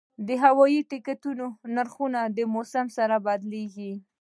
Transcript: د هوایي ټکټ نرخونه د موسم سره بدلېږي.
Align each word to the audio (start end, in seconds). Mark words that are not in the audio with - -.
د 0.27 0.29
هوایي 0.43 0.79
ټکټ 0.89 1.21
نرخونه 1.75 2.19
د 2.37 2.39
موسم 2.53 2.85
سره 2.97 3.15
بدلېږي. 3.25 3.93